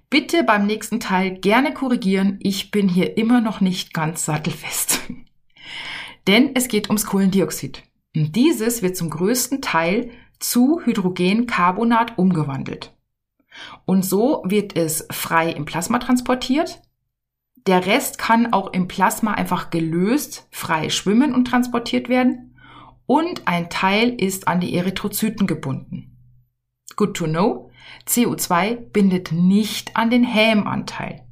Bitte 0.08 0.44
beim 0.44 0.66
nächsten 0.66 1.00
Teil 1.00 1.38
gerne 1.38 1.74
korrigieren. 1.74 2.38
Ich 2.40 2.70
bin 2.70 2.88
hier 2.88 3.18
immer 3.18 3.40
noch 3.40 3.60
nicht 3.60 3.92
ganz 3.92 4.24
sattelfest. 4.24 5.00
Denn 6.26 6.52
es 6.54 6.68
geht 6.68 6.88
ums 6.88 7.04
Kohlendioxid. 7.04 7.82
Und 8.16 8.34
dieses 8.34 8.80
wird 8.80 8.96
zum 8.96 9.10
größten 9.10 9.60
Teil 9.60 10.10
zu 10.38 10.80
Hydrogencarbonat 10.82 12.16
umgewandelt. 12.16 12.96
Und 13.84 14.06
so 14.06 14.42
wird 14.46 14.74
es 14.74 15.06
frei 15.10 15.50
im 15.50 15.66
Plasma 15.66 15.98
transportiert. 15.98 16.80
Der 17.66 17.84
Rest 17.84 18.16
kann 18.16 18.54
auch 18.54 18.72
im 18.72 18.88
Plasma 18.88 19.32
einfach 19.32 19.68
gelöst, 19.68 20.48
frei 20.50 20.88
schwimmen 20.88 21.34
und 21.34 21.46
transportiert 21.46 22.08
werden. 22.08 22.56
Und 23.04 23.46
ein 23.46 23.68
Teil 23.68 24.18
ist 24.18 24.48
an 24.48 24.60
die 24.60 24.74
Erythrozyten 24.74 25.46
gebunden. 25.46 26.16
Good 26.96 27.18
to 27.18 27.26
know. 27.26 27.70
CO2 28.08 28.76
bindet 28.76 29.30
nicht 29.30 29.94
an 29.94 30.08
den 30.08 30.24
Hämanteil, 30.24 31.26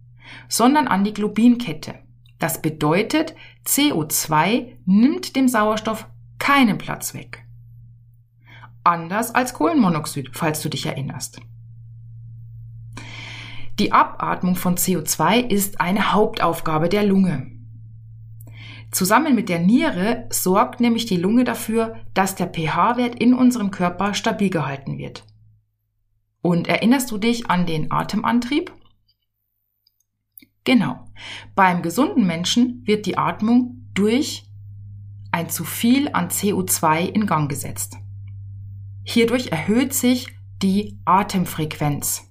sondern 0.48 0.86
an 0.86 1.02
die 1.02 1.14
Globinkette. 1.14 1.94
Das 2.38 2.60
bedeutet, 2.60 3.34
CO2 3.64 4.76
nimmt 4.84 5.34
dem 5.34 5.48
Sauerstoff 5.48 6.08
keinen 6.44 6.76
Platz 6.76 7.14
weg. 7.14 7.46
Anders 8.82 9.34
als 9.34 9.54
Kohlenmonoxid, 9.54 10.28
falls 10.34 10.60
du 10.60 10.68
dich 10.68 10.84
erinnerst. 10.84 11.40
Die 13.78 13.92
Abatmung 13.92 14.54
von 14.54 14.76
CO2 14.76 15.38
ist 15.38 15.80
eine 15.80 16.12
Hauptaufgabe 16.12 16.90
der 16.90 17.02
Lunge. 17.02 17.50
Zusammen 18.90 19.34
mit 19.34 19.48
der 19.48 19.58
Niere 19.58 20.26
sorgt 20.28 20.80
nämlich 20.80 21.06
die 21.06 21.16
Lunge 21.16 21.44
dafür, 21.44 21.96
dass 22.12 22.34
der 22.34 22.48
pH-Wert 22.48 23.14
in 23.14 23.32
unserem 23.32 23.70
Körper 23.70 24.12
stabil 24.12 24.50
gehalten 24.50 24.98
wird. 24.98 25.24
Und 26.42 26.68
erinnerst 26.68 27.10
du 27.10 27.16
dich 27.16 27.48
an 27.48 27.64
den 27.64 27.90
Atemantrieb? 27.90 28.70
Genau. 30.64 31.06
Beim 31.54 31.80
gesunden 31.80 32.26
Menschen 32.26 32.82
wird 32.84 33.06
die 33.06 33.16
Atmung 33.16 33.88
durch 33.94 34.44
ein 35.34 35.50
zu 35.50 35.64
viel 35.64 36.10
an 36.12 36.28
CO2 36.28 37.06
in 37.06 37.26
Gang 37.26 37.50
gesetzt. 37.50 37.98
Hierdurch 39.02 39.48
erhöht 39.48 39.92
sich 39.92 40.28
die 40.62 41.00
Atemfrequenz. 41.04 42.30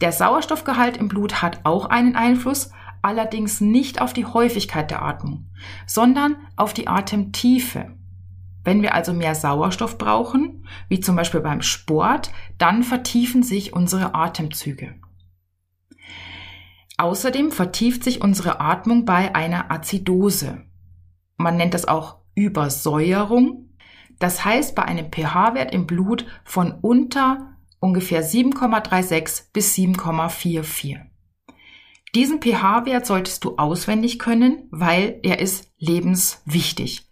Der 0.00 0.10
Sauerstoffgehalt 0.10 0.96
im 0.96 1.06
Blut 1.06 1.42
hat 1.42 1.60
auch 1.62 1.86
einen 1.86 2.16
Einfluss, 2.16 2.72
allerdings 3.02 3.60
nicht 3.60 4.00
auf 4.00 4.12
die 4.12 4.26
Häufigkeit 4.26 4.90
der 4.90 5.02
Atmung, 5.02 5.46
sondern 5.86 6.36
auf 6.56 6.74
die 6.74 6.88
Atemtiefe. 6.88 7.92
Wenn 8.64 8.82
wir 8.82 8.92
also 8.92 9.12
mehr 9.12 9.36
Sauerstoff 9.36 9.96
brauchen, 9.96 10.66
wie 10.88 10.98
zum 10.98 11.14
Beispiel 11.14 11.40
beim 11.40 11.62
Sport, 11.62 12.32
dann 12.58 12.82
vertiefen 12.82 13.44
sich 13.44 13.72
unsere 13.72 14.16
Atemzüge. 14.16 14.96
Außerdem 16.98 17.52
vertieft 17.52 18.02
sich 18.02 18.22
unsere 18.22 18.58
Atmung 18.60 19.04
bei 19.04 19.36
einer 19.36 19.70
Azidose. 19.70 20.64
Man 21.36 21.56
nennt 21.56 21.74
das 21.74 21.86
auch 21.86 22.16
Übersäuerung. 22.34 23.70
Das 24.18 24.44
heißt 24.44 24.74
bei 24.74 24.84
einem 24.84 25.10
pH-Wert 25.10 25.72
im 25.72 25.86
Blut 25.86 26.26
von 26.44 26.72
unter 26.80 27.56
ungefähr 27.80 28.24
7,36 28.24 29.52
bis 29.52 29.74
7,44. 29.74 31.00
Diesen 32.14 32.40
pH-Wert 32.40 33.06
solltest 33.06 33.44
du 33.44 33.56
auswendig 33.56 34.18
können, 34.18 34.68
weil 34.70 35.18
er 35.22 35.40
ist 35.40 35.72
lebenswichtig. 35.78 37.08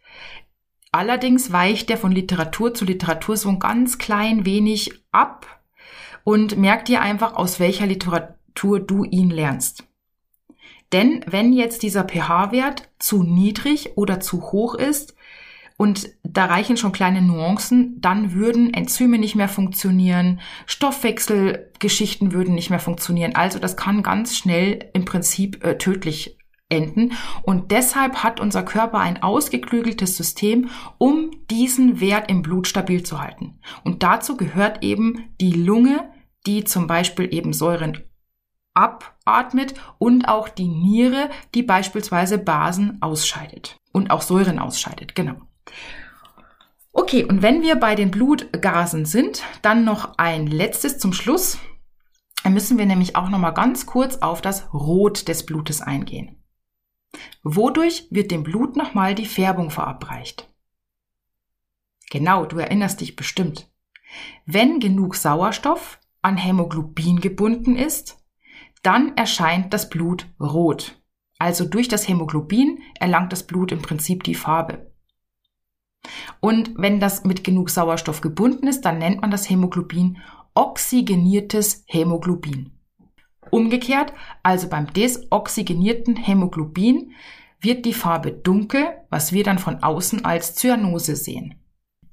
Allerdings 0.93 1.51
weicht 1.53 1.91
er 1.91 1.97
von 1.97 2.13
Literatur 2.13 2.75
zu 2.75 2.85
Literatur 2.85 3.37
so 3.37 3.49
ein 3.49 3.59
ganz 3.59 3.99
klein 3.99 4.45
wenig 4.45 4.93
ab 5.11 5.47
und 6.23 6.57
merk 6.57 6.85
dir 6.85 7.01
einfach, 7.01 7.35
aus 7.35 7.59
welcher 7.59 7.87
Literatur 7.87 8.79
du 8.79 9.05
ihn 9.05 9.31
lernst. 9.31 9.85
Denn 10.93 11.25
wenn 11.27 11.53
jetzt 11.53 11.83
dieser 11.83 12.05
pH-Wert 12.05 12.89
zu 12.99 13.23
niedrig 13.23 13.97
oder 13.97 14.21
zu 14.21 14.53
hoch 14.53 14.75
ist, 14.75 15.15
und 15.79 16.11
da 16.23 16.45
reichen 16.45 16.77
schon 16.77 16.93
kleine 16.93 17.23
Nuancen, 17.23 18.01
dann 18.01 18.35
würden 18.35 18.73
Enzyme 18.73 19.19
nicht 19.19 19.35
mehr 19.35 19.49
funktionieren, 19.49 20.41
Stoffwechselgeschichten 20.67 22.33
würden 22.33 22.55
nicht 22.55 22.71
mehr 22.71 22.79
funktionieren. 22.79 23.35
Also 23.35 23.59
das 23.59 23.77
kann 23.77 24.05
ganz 24.05 24.37
schnell 24.37 24.91
im 24.93 25.05
Prinzip 25.05 25.65
äh, 25.65 25.79
tödlich 25.79 26.39
enden. 26.69 27.13
Und 27.43 27.71
deshalb 27.71 28.23
hat 28.23 28.39
unser 28.39 28.63
Körper 28.63 28.99
ein 28.99 29.23
ausgeklügeltes 29.23 30.17
System, 30.17 30.71
um 30.99 31.33
diesen 31.51 32.01
Wert 32.01 32.31
im 32.31 32.43
Blut 32.43 32.69
stabil 32.69 33.03
zu 33.03 33.21
halten. 33.21 33.59
Und 33.83 34.03
dazu 34.03 34.37
gehört 34.37 34.83
eben 34.83 35.31
die 35.41 35.53
Lunge, 35.53 36.09
die 36.47 36.65
zum 36.65 36.87
Beispiel 36.87 37.33
eben 37.33 37.53
Säuren 37.53 37.99
abatmet 38.75 39.75
und 39.99 40.27
auch 40.27 40.49
die 40.49 40.69
Niere, 40.69 41.31
die 41.55 41.63
beispielsweise 41.63 42.39
Basen 42.39 43.01
ausscheidet 43.03 43.77
und 43.93 44.11
auch 44.11 44.23
Säuren 44.23 44.59
ausscheidet. 44.59 45.15
Genau. 45.15 45.37
Okay, 46.93 47.25
und 47.25 47.43
wenn 47.43 47.63
wir 47.63 47.77
bei 47.77 47.95
den 47.95 48.11
Blutgasen 48.11 49.07
sind, 49.07 49.43
dann 49.63 49.85
noch 49.85 50.19
ein 50.19 50.47
letztes 50.47 50.99
zum 50.99 51.13
Schluss. 51.13 51.59
Dann 52.45 52.55
müssen 52.55 52.77
wir 52.77 52.87
nämlich 52.87 53.17
auch 53.17 53.29
noch 53.29 53.39
mal 53.39 53.53
ganz 53.53 53.87
kurz 53.87 54.17
auf 54.17 54.43
das 54.43 54.73
Rot 54.75 55.29
des 55.29 55.47
Blutes 55.47 55.81
eingehen. 55.81 56.43
Wodurch 57.43 58.09
wird 58.11 58.31
dem 58.31 58.43
Blut 58.43 58.77
nochmal 58.77 59.15
die 59.15 59.27
Färbung 59.27 59.71
verabreicht? 59.71 60.49
Genau, 62.11 62.45
du 62.45 62.59
erinnerst 62.59 63.01
dich 63.01 63.17
bestimmt. 63.17 63.71
Wenn 64.45 64.81
genug 64.81 65.15
Sauerstoff 65.15 65.99
an 66.21 66.37
Hämoglobin 66.37 67.21
gebunden 67.21 67.77
ist, 67.77 68.22
dann 68.83 69.17
erscheint 69.17 69.73
das 69.73 69.89
Blut 69.89 70.27
rot. 70.41 71.01
Also 71.39 71.65
durch 71.65 71.89
das 71.89 72.07
Hämoglobin 72.07 72.79
erlangt 73.01 73.33
das 73.33 73.47
Blut 73.47 73.73
im 73.73 73.83
Prinzip 73.83 74.23
die 74.25 74.35
Farbe. 74.35 74.93
Und 76.41 76.73
wenn 76.77 77.01
das 77.01 77.25
mit 77.25 77.45
genug 77.45 77.71
Sauerstoff 77.71 78.21
gebunden 78.21 78.67
ist, 78.67 78.83
dann 78.83 78.99
nennt 78.99 79.21
man 79.21 79.31
das 79.31 79.49
Hämoglobin 79.49 80.19
oxygeniertes 80.55 81.85
Hämoglobin. 81.87 82.73
Umgekehrt, 83.51 84.13
also 84.43 84.69
beim 84.69 84.93
desoxygenierten 84.93 86.17
Hämoglobin, 86.17 87.13
wird 87.61 87.85
die 87.85 87.95
Farbe 87.95 88.33
dunkel, 88.33 88.87
was 89.11 89.33
wir 89.33 89.45
dann 89.45 89.59
von 89.59 89.83
außen 89.83 90.25
als 90.25 90.55
Zyanose 90.55 91.17
sehen. 91.17 91.55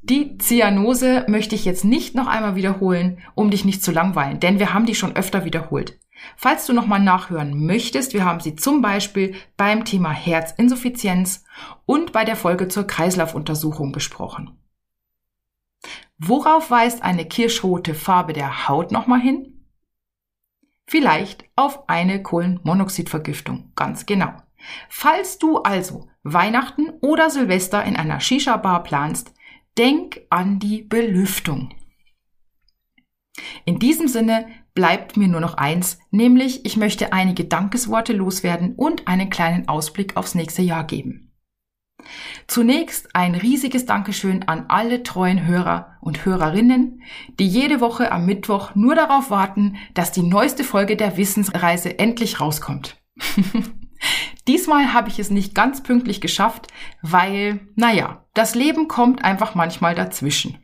Die 0.01 0.38
Zyanose 0.38 1.25
möchte 1.27 1.55
ich 1.55 1.65
jetzt 1.65 1.84
nicht 1.84 2.15
noch 2.15 2.27
einmal 2.27 2.55
wiederholen, 2.55 3.19
um 3.36 3.49
dich 3.51 3.65
nicht 3.65 3.84
zu 3.84 3.91
langweilen, 3.91 4.39
denn 4.39 4.60
wir 4.60 4.73
haben 4.73 4.86
die 4.86 4.95
schon 4.95 5.15
öfter 5.15 5.45
wiederholt. 5.45 5.99
Falls 6.36 6.65
du 6.65 6.73
nochmal 6.73 6.99
nachhören 6.99 7.65
möchtest, 7.65 8.13
wir 8.13 8.25
haben 8.25 8.39
sie 8.39 8.55
zum 8.55 8.82
Beispiel 8.82 9.36
beim 9.58 9.86
Thema 9.86 10.12
Herzinsuffizienz 10.12 11.43
und 11.86 12.12
bei 12.12 12.25
der 12.25 12.36
Folge 12.36 12.67
zur 12.67 12.86
Kreislaufuntersuchung 12.86 13.91
besprochen. 13.91 14.58
Worauf 16.17 16.69
weist 16.69 17.01
eine 17.01 17.25
kirschrote 17.25 17.93
Farbe 17.93 18.34
der 18.34 18.67
Haut 18.67 18.91
nochmal 18.91 19.21
hin? 19.21 19.65
Vielleicht 20.86 21.45
auf 21.55 21.88
eine 21.88 22.21
Kohlenmonoxidvergiftung, 22.21 23.71
ganz 23.75 24.05
genau. 24.05 24.34
Falls 24.89 25.38
du 25.38 25.60
also 25.60 26.10
Weihnachten 26.23 26.89
oder 27.01 27.29
Silvester 27.29 27.84
in 27.86 27.95
einer 27.95 28.19
Shisha-Bar 28.19 28.84
planst, 28.84 29.34
denk 29.77 30.21
an 30.29 30.60
die 30.60 30.82
Belüftung. 30.82 31.69
In 33.65 33.79
diesem 33.79 34.08
Sinne 34.08 34.47
bleibt 34.73 35.17
mir 35.17 35.27
nur 35.27 35.41
noch 35.41 35.55
eins, 35.55 35.99
nämlich 36.12 36.65
ich 36.65 36.77
möchte 36.77 37.13
einige 37.13 37.45
Dankesworte 37.45 38.13
loswerden 38.13 38.75
und 38.75 39.08
einen 39.08 39.29
kleinen 39.29 39.67
Ausblick 39.67 40.17
aufs 40.17 40.36
nächste 40.36 40.62
Jahr 40.62 40.86
geben. 40.86 41.29
Zunächst 42.47 43.15
ein 43.15 43.36
riesiges 43.36 43.86
Dankeschön 43.86 44.47
an 44.47 44.65
alle 44.69 45.03
treuen 45.03 45.45
Hörer 45.45 45.97
und 46.01 46.25
Hörerinnen, 46.25 47.01
die 47.39 47.47
jede 47.47 47.82
Woche 47.82 48.12
am 48.12 48.25
Mittwoch 48.25 48.73
nur 48.75 48.95
darauf 48.95 49.29
warten, 49.29 49.77
dass 49.93 50.12
die 50.12 50.23
neueste 50.23 50.63
Folge 50.63 50.95
der 50.95 51.17
Wissensreise 51.17 51.99
endlich 51.99 52.39
rauskommt. 52.39 52.97
Diesmal 54.47 54.93
habe 54.93 55.10
ich 55.10 55.19
es 55.19 55.29
nicht 55.29 55.53
ganz 55.53 55.84
pünktlich 55.84 56.21
geschafft, 56.21 56.67
weil, 57.01 57.60
naja, 57.75 58.25
das 58.34 58.55
Leben 58.55 58.88
kommt 58.88 59.23
einfach 59.23 59.53
manchmal 59.53 59.93
dazwischen. 59.93 60.58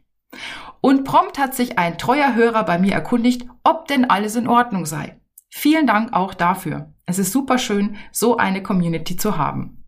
Und 0.85 1.03
prompt 1.03 1.39
hat 1.39 1.55
sich 1.55 1.79
ein 1.79 1.97
treuer 1.97 2.35
Hörer 2.35 2.63
bei 2.63 2.77
mir 2.77 2.93
erkundigt, 2.93 3.47
ob 3.63 3.87
denn 3.87 4.07
alles 4.07 4.35
in 4.35 4.47
Ordnung 4.47 4.85
sei. 4.85 5.19
Vielen 5.49 5.87
Dank 5.87 6.13
auch 6.13 6.35
dafür. 6.35 6.93
Es 7.07 7.17
ist 7.17 7.31
super 7.31 7.57
schön, 7.57 7.95
so 8.11 8.37
eine 8.37 8.61
Community 8.61 9.17
zu 9.17 9.35
haben. 9.35 9.83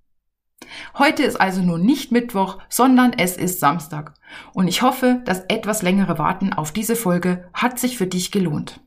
Heute 0.97 1.21
ist 1.21 1.39
also 1.39 1.62
nun 1.62 1.83
nicht 1.83 2.12
Mittwoch, 2.12 2.57
sondern 2.67 3.13
es 3.13 3.38
ist 3.38 3.60
Samstag. 3.60 4.15
Und 4.55 4.67
ich 4.67 4.81
hoffe, 4.81 5.21
das 5.23 5.41
etwas 5.49 5.83
längere 5.83 6.17
Warten 6.17 6.51
auf 6.51 6.71
diese 6.71 6.95
Folge 6.95 7.47
hat 7.53 7.77
sich 7.77 7.95
für 7.95 8.07
dich 8.07 8.31
gelohnt. 8.31 8.81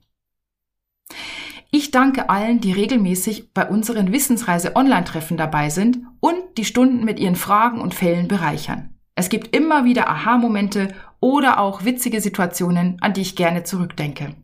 Ich 1.70 1.92
danke 1.92 2.28
allen, 2.28 2.60
die 2.60 2.72
regelmäßig 2.72 3.54
bei 3.54 3.68
unseren 3.68 4.10
Wissensreise 4.10 4.74
Online-Treffen 4.74 5.36
dabei 5.36 5.70
sind 5.70 6.00
und 6.18 6.58
die 6.58 6.64
Stunden 6.64 7.04
mit 7.04 7.20
ihren 7.20 7.36
Fragen 7.36 7.80
und 7.80 7.94
Fällen 7.94 8.26
bereichern. 8.26 8.96
Es 9.14 9.28
gibt 9.28 9.54
immer 9.54 9.84
wieder 9.84 10.08
Aha-Momente 10.08 10.94
oder 11.20 11.61
auch 11.61 11.85
witzige 11.85 12.20
Situationen, 12.20 12.96
an 13.00 13.12
die 13.12 13.20
ich 13.20 13.37
gerne 13.37 13.62
zurückdenke. 13.62 14.35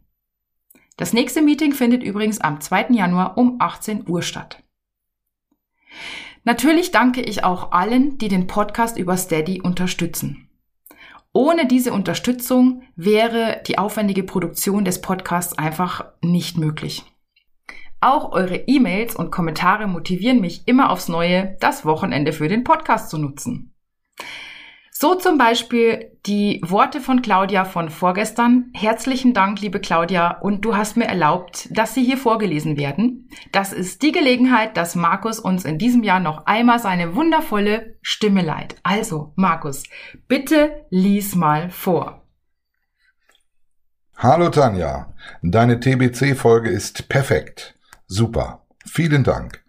Das 0.97 1.13
nächste 1.13 1.43
Meeting 1.43 1.73
findet 1.73 2.03
übrigens 2.03 2.41
am 2.41 2.61
2. 2.61 2.89
Januar 2.91 3.37
um 3.37 3.57
18 3.59 4.09
Uhr 4.09 4.23
statt. 4.23 4.63
Natürlich 6.45 6.91
danke 6.91 7.23
ich 7.23 7.45
auch 7.45 7.73
allen, 7.73 8.19
die 8.19 8.29
den 8.29 8.47
Podcast 8.47 8.99
über 8.99 9.17
Steady 9.17 9.61
unterstützen. 9.61 10.49
Ohne 11.33 11.67
diese 11.67 11.93
Unterstützung 11.93 12.83
wäre 12.95 13.63
die 13.67 13.79
aufwendige 13.79 14.23
Produktion 14.23 14.85
des 14.87 15.03
Podcasts 15.03 15.59
einfach 15.59 16.05
nicht 16.23 16.57
möglich. 16.57 17.05
Auch 18.01 18.33
eure 18.33 18.57
E-Mails 18.57 19.17
und 19.17 19.31
Kommentare 19.31 19.87
motivieren 19.87 20.41
mich 20.41 20.67
immer 20.67 20.91
aufs 20.91 21.09
Neue, 21.09 21.57
das 21.61 21.85
Wochenende 21.85 22.33
für 22.33 22.49
den 22.49 22.65
Podcast 22.65 23.11
zu 23.11 23.19
nutzen. 23.19 23.76
So 24.99 25.15
zum 25.15 25.37
Beispiel 25.37 26.11
die 26.25 26.59
Worte 26.65 27.03
von 27.03 27.21
Claudia 27.21 27.67
von 27.67 27.91
vorgestern. 27.91 28.71
Herzlichen 28.73 29.35
Dank, 29.35 29.61
liebe 29.61 29.79
Claudia, 29.79 30.39
und 30.39 30.65
du 30.65 30.75
hast 30.75 30.97
mir 30.97 31.05
erlaubt, 31.05 31.69
dass 31.71 31.93
sie 31.93 32.03
hier 32.03 32.17
vorgelesen 32.17 32.79
werden. 32.79 33.29
Das 33.53 33.75
ist 33.75 34.01
die 34.01 34.11
Gelegenheit, 34.11 34.79
dass 34.79 34.95
Markus 34.95 35.39
uns 35.39 35.67
in 35.67 35.77
diesem 35.77 36.03
Jahr 36.03 36.19
noch 36.19 36.47
einmal 36.47 36.79
seine 36.79 37.15
wundervolle 37.15 37.99
Stimme 38.01 38.41
leiht. 38.41 38.77
Also, 38.85 39.35
Markus, 39.37 39.83
bitte 40.29 40.87
lies 40.89 41.35
mal 41.35 41.69
vor. 41.69 42.23
Hallo 44.17 44.49
Tanja, 44.49 45.13
deine 45.43 45.79
TBC-Folge 45.79 46.71
ist 46.71 47.11
perfekt. 47.11 47.75
Super. 48.07 48.65
Vielen 48.87 49.25
Dank. 49.25 49.63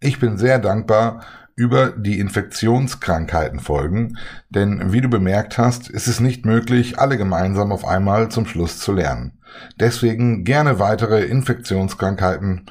Ich 0.00 0.18
bin 0.18 0.38
sehr 0.38 0.58
dankbar 0.58 1.24
über 1.54 1.90
die 1.90 2.18
Infektionskrankheiten 2.18 3.60
folgen, 3.60 4.18
denn 4.48 4.92
wie 4.92 5.00
du 5.00 5.08
bemerkt 5.08 5.58
hast, 5.58 5.90
ist 5.90 6.06
es 6.06 6.20
nicht 6.20 6.44
möglich, 6.46 6.98
alle 6.98 7.16
gemeinsam 7.16 7.72
auf 7.72 7.86
einmal 7.86 8.30
zum 8.30 8.46
Schluss 8.46 8.78
zu 8.78 8.92
lernen. 8.92 9.38
Deswegen 9.78 10.44
gerne 10.44 10.78
weitere 10.78 11.24
Infektionskrankheiten, 11.24 12.66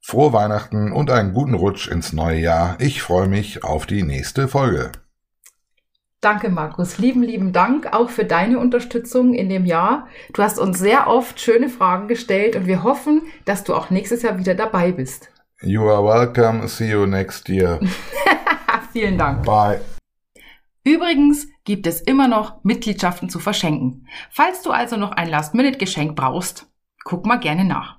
frohe 0.00 0.32
Weihnachten 0.32 0.92
und 0.92 1.10
einen 1.10 1.32
guten 1.32 1.54
Rutsch 1.54 1.88
ins 1.88 2.12
neue 2.12 2.38
Jahr. 2.38 2.76
Ich 2.78 3.02
freue 3.02 3.28
mich 3.28 3.64
auf 3.64 3.86
die 3.86 4.02
nächste 4.02 4.48
Folge. 4.48 4.92
Danke, 6.20 6.48
Markus. 6.48 6.98
Lieben, 6.98 7.22
lieben 7.22 7.52
Dank 7.52 7.92
auch 7.92 8.10
für 8.10 8.24
deine 8.24 8.58
Unterstützung 8.58 9.34
in 9.34 9.48
dem 9.48 9.64
Jahr. 9.64 10.08
Du 10.32 10.42
hast 10.42 10.58
uns 10.58 10.78
sehr 10.78 11.06
oft 11.06 11.40
schöne 11.40 11.68
Fragen 11.68 12.08
gestellt 12.08 12.56
und 12.56 12.66
wir 12.66 12.82
hoffen, 12.82 13.22
dass 13.44 13.64
du 13.64 13.74
auch 13.74 13.90
nächstes 13.90 14.22
Jahr 14.22 14.38
wieder 14.38 14.54
dabei 14.54 14.92
bist. 14.92 15.30
You 15.62 15.88
are 15.88 16.04
welcome. 16.04 16.68
See 16.68 16.90
you 16.90 17.06
next 17.06 17.48
year. 17.48 17.80
Vielen 18.92 19.16
Dank. 19.16 19.44
Bye. 19.46 19.80
Übrigens 20.84 21.48
gibt 21.64 21.86
es 21.86 22.00
immer 22.00 22.28
noch 22.28 22.62
Mitgliedschaften 22.62 23.30
zu 23.30 23.38
verschenken. 23.38 24.06
Falls 24.30 24.62
du 24.62 24.70
also 24.70 24.96
noch 24.96 25.12
ein 25.12 25.28
Last-Minute-Geschenk 25.28 26.14
brauchst, 26.14 26.66
guck 27.04 27.26
mal 27.26 27.40
gerne 27.40 27.64
nach. 27.64 27.98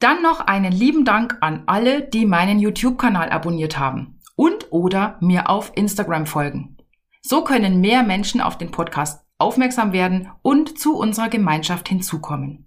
Dann 0.00 0.22
noch 0.22 0.40
einen 0.40 0.72
lieben 0.72 1.04
Dank 1.04 1.38
an 1.40 1.62
alle, 1.66 2.02
die 2.02 2.26
meinen 2.26 2.58
YouTube-Kanal 2.58 3.30
abonniert 3.30 3.78
haben 3.78 4.20
und 4.34 4.72
oder 4.72 5.16
mir 5.20 5.48
auf 5.48 5.72
Instagram 5.74 6.26
folgen. 6.26 6.76
So 7.22 7.44
können 7.44 7.80
mehr 7.80 8.02
Menschen 8.02 8.40
auf 8.40 8.58
den 8.58 8.70
Podcast 8.70 9.24
aufmerksam 9.38 9.92
werden 9.92 10.30
und 10.42 10.78
zu 10.78 10.96
unserer 10.96 11.28
Gemeinschaft 11.28 11.88
hinzukommen. 11.88 12.66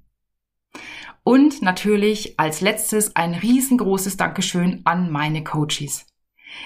Und 1.23 1.62
natürlich 1.62 2.39
als 2.39 2.62
letztes 2.62 3.15
ein 3.15 3.34
riesengroßes 3.34 4.17
Dankeschön 4.17 4.82
an 4.86 5.12
meine 5.12 5.43
Coaches. 5.43 6.08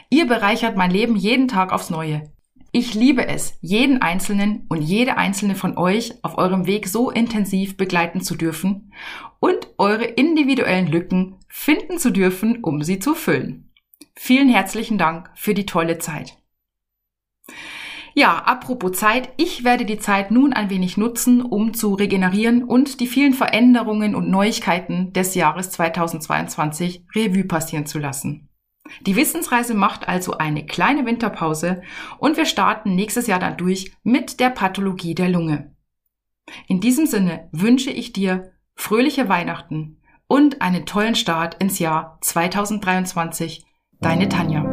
Ihr 0.09 0.27
bereichert 0.27 0.77
mein 0.77 0.91
Leben 0.91 1.15
jeden 1.15 1.47
Tag 1.47 1.71
aufs 1.71 1.89
Neue. 1.89 2.31
Ich 2.71 2.95
liebe 2.95 3.27
es, 3.27 3.57
jeden 3.61 4.01
Einzelnen 4.01 4.65
und 4.67 4.81
jede 4.81 5.17
einzelne 5.17 5.53
von 5.53 5.77
euch 5.77 6.15
auf 6.23 6.39
eurem 6.39 6.65
Weg 6.65 6.87
so 6.87 7.11
intensiv 7.11 7.77
begleiten 7.77 8.21
zu 8.21 8.35
dürfen 8.35 8.91
und 9.39 9.67
eure 9.77 10.05
individuellen 10.05 10.87
Lücken 10.87 11.37
finden 11.47 11.99
zu 11.99 12.09
dürfen, 12.09 12.63
um 12.63 12.81
sie 12.81 12.97
zu 12.97 13.13
füllen. 13.13 13.71
Vielen 14.15 14.49
herzlichen 14.49 14.97
Dank 14.97 15.29
für 15.35 15.53
die 15.53 15.67
tolle 15.67 15.99
Zeit. 15.99 16.37
Ja, 18.15 18.38
apropos 18.38 18.93
Zeit, 18.93 19.30
ich 19.38 19.63
werde 19.63 19.86
die 19.86 19.97
Zeit 19.97 20.30
nun 20.30 20.54
ein 20.54 20.69
wenig 20.69 20.97
nutzen, 20.97 21.41
um 21.41 21.73
zu 21.73 21.95
regenerieren 21.95 22.63
und 22.63 22.99
die 22.99 23.08
vielen 23.08 23.34
Veränderungen 23.34 24.13
und 24.13 24.30
Neuigkeiten 24.30 25.13
des 25.13 25.34
Jahres 25.34 25.71
2022 25.71 27.06
Revue 27.15 27.45
passieren 27.45 27.88
zu 27.88 27.97
lassen. 27.97 28.49
Die 29.02 29.15
Wissensreise 29.15 29.73
macht 29.73 30.08
also 30.08 30.38
eine 30.38 30.65
kleine 30.65 31.06
Winterpause 31.06 31.82
und 32.19 32.38
wir 32.38 32.45
starten 32.45 32.95
nächstes 32.95 33.28
Jahr 33.28 33.39
dann 33.39 33.58
durch 33.58 33.93
mit 34.04 34.39
der 34.39 34.49
Pathologie 34.49 35.15
der 35.15 35.30
Lunge. 35.30 35.73
In 36.67 36.82
diesem 36.82 37.08
Sinne 37.08 37.49
wünsche 37.52 37.89
ich 37.89 38.13
dir 38.13 38.52
fröhliche 38.76 39.30
Weihnachten 39.30 40.02
und 40.28 40.62
einen 40.62 40.86
tollen 40.86 41.15
Start 41.15 41.56
ins 41.62 41.80
Jahr 41.80 42.17
2023. 42.21 43.65
Deine 43.99 44.28
Tanja. 44.30 44.72